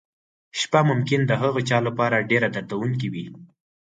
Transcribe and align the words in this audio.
شپه 0.59 0.79
ممکن 0.89 1.21
د 1.25 1.31
هغه 1.41 1.61
چا 1.69 1.77
لپاره 1.87 2.27
ډېره 2.29 2.47
دردونکې 2.55 3.07
وي. 3.13 3.25